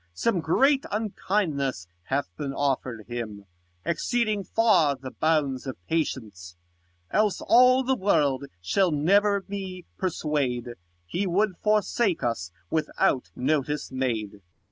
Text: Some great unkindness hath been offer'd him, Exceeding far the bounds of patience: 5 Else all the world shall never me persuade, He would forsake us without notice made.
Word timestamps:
Some 0.15 0.39
great 0.39 0.83
unkindness 0.91 1.85
hath 2.05 2.35
been 2.35 2.53
offer'd 2.53 3.05
him, 3.05 3.45
Exceeding 3.85 4.43
far 4.43 4.95
the 4.95 5.11
bounds 5.11 5.67
of 5.67 5.77
patience: 5.85 6.57
5 7.11 7.15
Else 7.19 7.41
all 7.41 7.83
the 7.83 7.95
world 7.95 8.45
shall 8.59 8.89
never 8.91 9.45
me 9.47 9.85
persuade, 9.99 10.69
He 11.05 11.27
would 11.27 11.51
forsake 11.63 12.23
us 12.23 12.51
without 12.71 13.29
notice 13.35 13.91
made. 13.91 14.41